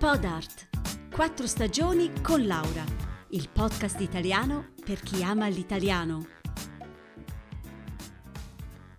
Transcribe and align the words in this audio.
Podart. 0.00 1.10
Quattro 1.14 1.46
stagioni 1.46 2.10
con 2.22 2.46
Laura. 2.46 2.82
Il 3.32 3.50
podcast 3.50 4.00
italiano 4.00 4.72
per 4.82 5.02
chi 5.02 5.22
ama 5.22 5.46
l'italiano. 5.48 6.26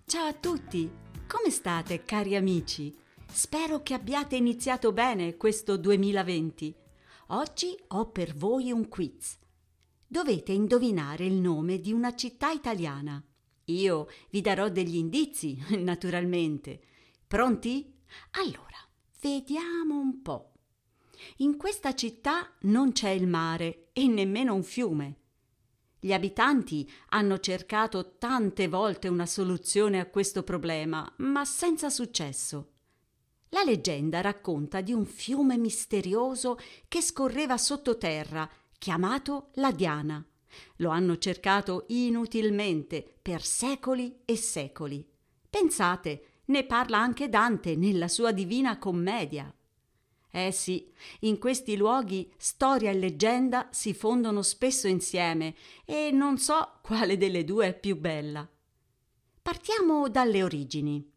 Ciao 0.05 0.27
a 0.27 0.34
tutti. 0.34 0.88
Come 1.25 1.49
state, 1.49 2.03
cari 2.03 2.35
amici? 2.35 2.95
Spero 3.25 3.81
che 3.81 3.95
abbiate 3.95 4.35
iniziato 4.35 4.91
bene 4.91 5.38
questo 5.38 5.75
2020. 5.75 6.75
Oggi 7.29 7.75
ho 7.88 8.11
per 8.11 8.36
voi 8.36 8.71
un 8.71 8.88
quiz. 8.88 9.39
Dovete 10.05 10.52
indovinare 10.52 11.25
il 11.25 11.33
nome 11.33 11.79
di 11.79 11.91
una 11.91 12.13
città 12.13 12.52
italiana. 12.52 13.20
Io 13.65 14.08
vi 14.30 14.41
darò 14.41 14.70
degli 14.70 14.97
indizi, 14.97 15.59
naturalmente. 15.81 16.80
Pronti? 17.25 17.91
Allora, 18.33 18.77
vediamo 19.20 19.97
un 19.97 20.22
po'. 20.22 20.50
In 21.38 21.57
questa 21.57 21.93
città 21.93 22.52
non 22.61 22.91
c'è 22.91 23.09
il 23.09 23.27
mare 23.27 23.89
e 23.93 24.07
nemmeno 24.07 24.53
un 24.53 24.63
fiume. 24.63 25.16
Gli 25.99 26.13
abitanti 26.13 26.89
hanno 27.09 27.39
cercato 27.39 28.17
tante 28.17 28.67
volte 28.67 29.07
una 29.07 29.27
soluzione 29.27 29.99
a 29.99 30.07
questo 30.07 30.41
problema, 30.44 31.07
ma 31.17 31.45
senza 31.45 31.89
successo. 31.89 32.71
La 33.49 33.63
leggenda 33.63 34.21
racconta 34.21 34.81
di 34.81 34.94
un 34.94 35.05
fiume 35.05 35.57
misterioso 35.57 36.57
che 36.88 37.02
scorreva 37.02 37.58
sottoterra, 37.58 38.49
chiamato 38.80 39.49
la 39.55 39.72
Diana. 39.72 40.25
Lo 40.77 40.89
hanno 40.89 41.17
cercato 41.17 41.85
inutilmente 41.89 43.19
per 43.22 43.44
secoli 43.44 44.22
e 44.25 44.35
secoli. 44.38 45.08
Pensate, 45.49 46.39
ne 46.45 46.66
parla 46.66 46.97
anche 46.97 47.30
Dante 47.30 47.75
nella 47.75 48.08
sua 48.08 48.31
Divina 48.31 48.80
Commedia. 48.80 49.53
Eh 50.33 50.51
sì, 50.51 50.89
in 51.21 51.37
questi 51.39 51.75
luoghi 51.75 52.31
storia 52.37 52.89
e 52.89 52.93
leggenda 52.93 53.67
si 53.71 53.93
fondono 53.93 54.41
spesso 54.41 54.87
insieme 54.87 55.55
e 55.83 56.09
non 56.11 56.37
so 56.37 56.79
quale 56.81 57.17
delle 57.17 57.43
due 57.43 57.67
è 57.67 57.77
più 57.77 57.97
bella. 57.99 58.47
Partiamo 59.41 60.07
dalle 60.07 60.41
origini. 60.41 61.11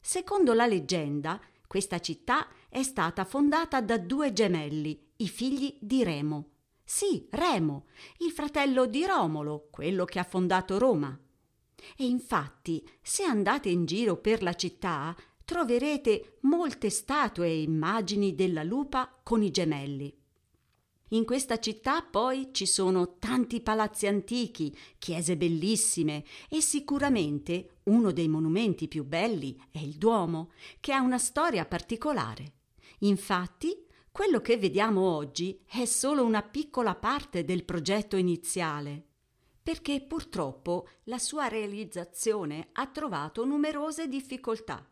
Secondo 0.00 0.52
la 0.54 0.66
leggenda, 0.66 1.40
questa 1.66 1.98
città 1.98 2.46
è 2.68 2.82
stata 2.84 3.24
fondata 3.24 3.80
da 3.80 3.98
due 3.98 4.32
gemelli, 4.32 5.10
i 5.16 5.28
figli 5.28 5.76
di 5.80 6.04
Remo. 6.04 6.50
Sì, 6.84 7.26
Remo, 7.30 7.86
il 8.18 8.30
fratello 8.30 8.86
di 8.86 9.04
Romolo, 9.04 9.68
quello 9.70 10.04
che 10.04 10.20
ha 10.20 10.24
fondato 10.24 10.78
Roma. 10.78 11.18
E 11.96 12.04
infatti, 12.04 12.88
se 13.02 13.24
andate 13.24 13.68
in 13.68 13.84
giro 13.84 14.16
per 14.16 14.42
la 14.42 14.54
città, 14.54 15.16
troverete 15.48 16.40
molte 16.42 16.90
statue 16.90 17.46
e 17.46 17.62
immagini 17.62 18.34
della 18.34 18.62
lupa 18.62 19.18
con 19.22 19.42
i 19.42 19.50
gemelli. 19.50 20.14
In 21.12 21.24
questa 21.24 21.58
città 21.58 22.02
poi 22.02 22.50
ci 22.52 22.66
sono 22.66 23.16
tanti 23.18 23.62
palazzi 23.62 24.06
antichi, 24.06 24.76
chiese 24.98 25.38
bellissime 25.38 26.22
e 26.50 26.60
sicuramente 26.60 27.78
uno 27.84 28.12
dei 28.12 28.28
monumenti 28.28 28.88
più 28.88 29.04
belli 29.06 29.58
è 29.70 29.78
il 29.78 29.94
Duomo, 29.94 30.50
che 30.80 30.92
ha 30.92 31.00
una 31.00 31.16
storia 31.16 31.64
particolare. 31.64 32.56
Infatti, 32.98 33.86
quello 34.12 34.42
che 34.42 34.58
vediamo 34.58 35.00
oggi 35.00 35.64
è 35.66 35.86
solo 35.86 36.26
una 36.26 36.42
piccola 36.42 36.94
parte 36.94 37.44
del 37.44 37.64
progetto 37.64 38.16
iniziale, 38.16 39.02
perché 39.62 40.02
purtroppo 40.02 40.88
la 41.04 41.18
sua 41.18 41.48
realizzazione 41.48 42.68
ha 42.72 42.86
trovato 42.88 43.46
numerose 43.46 44.08
difficoltà 44.08 44.86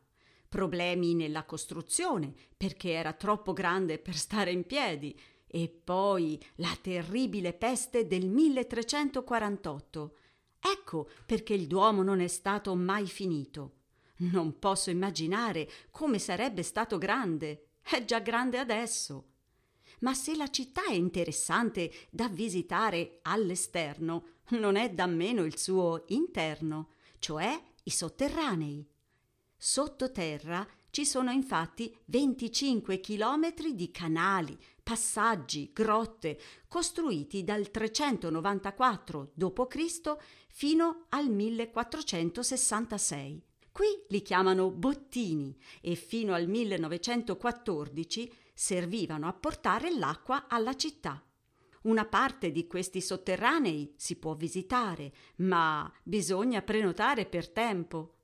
problemi 0.49 1.15
nella 1.15 1.45
costruzione 1.45 2.33
perché 2.57 2.91
era 2.93 3.13
troppo 3.13 3.53
grande 3.53 3.99
per 3.99 4.17
stare 4.17 4.51
in 4.51 4.65
piedi 4.65 5.19
e 5.47 5.69
poi 5.69 6.43
la 6.57 6.77
terribile 6.81 7.53
peste 7.53 8.07
del 8.07 8.29
1348. 8.29 10.17
Ecco 10.61 11.09
perché 11.25 11.55
il 11.55 11.67
Duomo 11.67 12.03
non 12.03 12.21
è 12.21 12.27
stato 12.27 12.75
mai 12.75 13.07
finito. 13.07 13.73
Non 14.19 14.59
posso 14.59 14.91
immaginare 14.91 15.69
come 15.91 16.19
sarebbe 16.19 16.63
stato 16.63 16.99
grande. 16.99 17.69
È 17.81 18.05
già 18.05 18.19
grande 18.19 18.59
adesso. 18.59 19.29
Ma 20.01 20.15
se 20.15 20.37
la 20.37 20.51
città 20.51 20.87
è 20.87 20.95
interessante 20.95 21.93
da 22.11 22.29
visitare 22.29 23.21
all'esterno, 23.23 24.27
non 24.51 24.77
è 24.77 24.91
da 24.91 25.07
meno 25.07 25.45
il 25.45 25.57
suo 25.57 26.05
interno, 26.09 26.91
cioè 27.19 27.59
i 27.85 27.91
sotterranei. 27.91 28.87
Sottoterra 29.57 30.67
ci 30.91 31.05
sono 31.05 31.31
infatti 31.31 31.95
25 32.07 33.01
chilometri 33.01 33.75
di 33.75 33.91
canali, 33.91 34.59
passaggi, 34.83 35.71
grotte, 35.73 36.41
costruiti 36.69 37.45
dal 37.45 37.71
394 37.71 39.33
d.C. 39.35 40.17
fino 40.49 41.05
al 41.11 41.29
1466. 41.29 43.43
Qui 43.73 43.87
li 44.09 44.23
chiamano 44.23 44.71
bottini 44.71 45.55
e 45.83 45.97
fino 45.97 46.33
al 46.33 46.49
1914 46.49 48.33
servivano 48.55 49.29
a 49.29 49.35
portare 49.35 49.95
l'acqua 49.95 50.47
alla 50.49 50.75
città. 50.77 51.23
Una 51.83 52.07
parte 52.07 52.51
di 52.51 52.67
questi 52.67 53.03
sotterranei 53.03 53.93
si 53.97 54.17
può 54.17 54.35
visitare, 54.35 55.13
ma 55.37 55.93
bisogna 56.03 56.63
prenotare 56.63 57.27
per 57.27 57.51
tempo. 57.51 58.16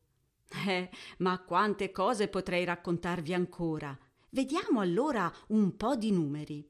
Eh, 0.66 0.90
ma 1.18 1.38
quante 1.40 1.90
cose 1.90 2.28
potrei 2.28 2.64
raccontarvi 2.64 3.32
ancora. 3.34 3.96
Vediamo 4.30 4.80
allora 4.80 5.32
un 5.48 5.76
po' 5.76 5.96
di 5.96 6.10
numeri. 6.10 6.66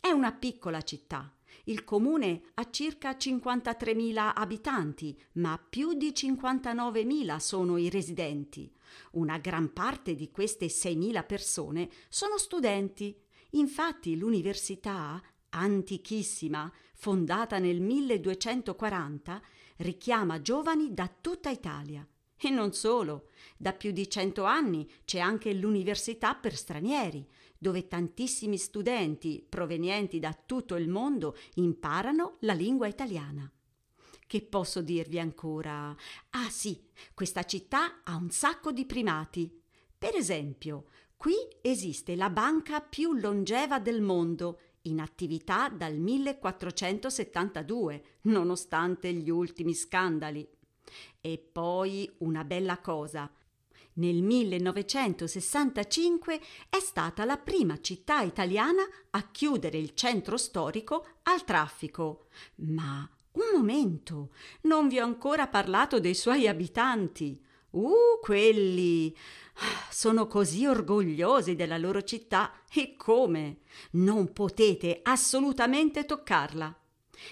È 0.00 0.10
una 0.10 0.32
piccola 0.32 0.82
città. 0.82 1.30
Il 1.64 1.84
comune 1.84 2.42
ha 2.54 2.70
circa 2.70 3.12
53.000 3.12 4.32
abitanti, 4.34 5.20
ma 5.32 5.58
più 5.58 5.94
di 5.94 6.10
59.000 6.10 7.36
sono 7.38 7.76
i 7.76 7.90
residenti. 7.90 8.72
Una 9.12 9.38
gran 9.38 9.72
parte 9.72 10.14
di 10.14 10.30
queste 10.30 10.66
6.000 10.66 11.26
persone 11.26 11.90
sono 12.08 12.38
studenti. 12.38 13.18
Infatti 13.50 14.16
l'università, 14.16 15.20
antichissima, 15.50 16.70
fondata 16.94 17.58
nel 17.58 17.80
1240, 17.80 19.42
richiama 19.78 20.40
giovani 20.40 20.94
da 20.94 21.12
tutta 21.20 21.50
Italia. 21.50 22.06
E 22.38 22.50
non 22.50 22.72
solo, 22.72 23.28
da 23.56 23.72
più 23.72 23.92
di 23.92 24.08
cento 24.10 24.44
anni 24.44 24.88
c'è 25.04 25.18
anche 25.18 25.54
l'università 25.54 26.34
per 26.34 26.54
stranieri, 26.54 27.26
dove 27.58 27.88
tantissimi 27.88 28.58
studenti 28.58 29.44
provenienti 29.48 30.18
da 30.18 30.34
tutto 30.34 30.76
il 30.76 30.88
mondo 30.88 31.36
imparano 31.54 32.36
la 32.40 32.52
lingua 32.52 32.86
italiana. 32.86 33.50
Che 34.26 34.42
posso 34.42 34.82
dirvi 34.82 35.18
ancora? 35.18 35.96
Ah 36.30 36.50
sì, 36.50 36.82
questa 37.14 37.44
città 37.44 38.02
ha 38.02 38.16
un 38.16 38.30
sacco 38.30 38.72
di 38.72 38.84
primati. 38.84 39.62
Per 39.96 40.14
esempio, 40.14 40.88
qui 41.16 41.34
esiste 41.62 42.16
la 42.16 42.28
banca 42.28 42.80
più 42.80 43.14
longeva 43.14 43.78
del 43.78 44.02
mondo, 44.02 44.60
in 44.82 45.00
attività 45.00 45.68
dal 45.68 45.96
1472, 45.96 48.04
nonostante 48.22 49.12
gli 49.12 49.30
ultimi 49.30 49.74
scandali. 49.74 50.48
E 51.20 51.38
poi 51.38 52.10
una 52.18 52.44
bella 52.44 52.78
cosa. 52.78 53.28
Nel 53.94 54.22
1965 54.22 56.40
è 56.68 56.78
stata 56.80 57.24
la 57.24 57.38
prima 57.38 57.80
città 57.80 58.20
italiana 58.20 58.82
a 59.10 59.30
chiudere 59.30 59.78
il 59.78 59.94
centro 59.94 60.36
storico 60.36 61.06
al 61.22 61.44
traffico. 61.44 62.26
Ma 62.56 63.08
un 63.32 63.44
momento, 63.54 64.32
non 64.62 64.88
vi 64.88 64.98
ho 64.98 65.04
ancora 65.04 65.46
parlato 65.46 66.00
dei 66.00 66.14
suoi 66.14 66.48
abitanti. 66.48 67.40
Uh, 67.70 68.18
quelli 68.20 69.14
sono 69.90 70.26
così 70.26 70.66
orgogliosi 70.66 71.54
della 71.54 71.78
loro 71.78 72.02
città 72.02 72.52
e 72.72 72.96
come? 72.96 73.58
Non 73.92 74.32
potete 74.32 75.00
assolutamente 75.02 76.04
toccarla. 76.04 76.78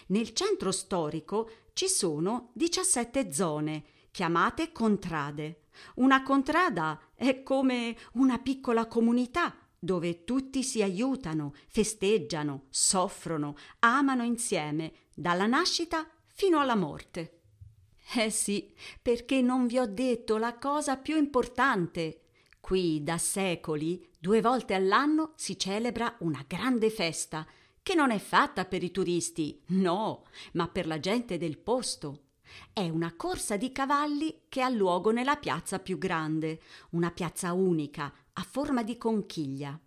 Nel 0.08 0.32
centro 0.32 0.70
storico 0.70 1.50
ci 1.72 1.88
sono 1.88 2.50
17 2.54 3.32
zone, 3.32 3.84
chiamate 4.10 4.72
contrade. 4.72 5.62
Una 5.96 6.22
contrada 6.22 7.00
è 7.14 7.42
come 7.42 7.96
una 8.12 8.38
piccola 8.38 8.86
comunità 8.86 9.56
dove 9.84 10.24
tutti 10.24 10.62
si 10.62 10.82
aiutano, 10.82 11.52
festeggiano, 11.66 12.66
soffrono, 12.70 13.56
amano 13.80 14.22
insieme, 14.22 14.92
dalla 15.14 15.46
nascita 15.46 16.08
fino 16.32 16.58
alla 16.58 16.74
morte. 16.74 17.40
Eh 18.14 18.30
sì, 18.30 18.72
perché 19.02 19.42
non 19.42 19.66
vi 19.66 19.78
ho 19.78 19.86
detto 19.86 20.38
la 20.38 20.56
cosa 20.58 20.96
più 20.96 21.16
importante. 21.16 22.20
Qui 22.60 23.02
da 23.02 23.18
secoli, 23.18 24.08
due 24.18 24.40
volte 24.40 24.72
all'anno, 24.72 25.32
si 25.36 25.58
celebra 25.58 26.16
una 26.20 26.42
grande 26.46 26.88
festa, 26.88 27.46
che 27.84 27.94
non 27.94 28.10
è 28.10 28.18
fatta 28.18 28.64
per 28.64 28.82
i 28.82 28.90
turisti, 28.90 29.60
no, 29.66 30.24
ma 30.52 30.66
per 30.68 30.86
la 30.86 30.98
gente 30.98 31.36
del 31.36 31.58
posto. 31.58 32.22
È 32.72 32.88
una 32.88 33.14
corsa 33.14 33.58
di 33.58 33.72
cavalli 33.72 34.44
che 34.48 34.62
ha 34.62 34.70
luogo 34.70 35.10
nella 35.10 35.36
piazza 35.36 35.78
più 35.78 35.98
grande, 35.98 36.62
una 36.92 37.10
piazza 37.10 37.52
unica, 37.52 38.10
a 38.32 38.42
forma 38.42 38.82
di 38.82 38.96
conchiglia. 38.96 39.78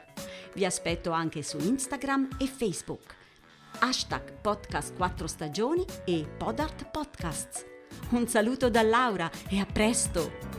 Vi 0.53 0.63
aspetto 0.65 1.09
anche 1.11 1.41
su 1.43 1.57
Instagram 1.57 2.37
e 2.39 2.47
Facebook. 2.47 3.16
Hashtag 3.79 4.41
podcast 4.41 4.95
4 4.95 5.27
stagioni 5.27 5.85
e 6.05 6.25
Podart 6.37 6.89
Podcasts. 6.89 7.63
Un 8.09 8.27
saluto 8.27 8.69
da 8.69 8.81
Laura 8.81 9.29
e 9.49 9.59
a 9.59 9.65
presto! 9.65 10.56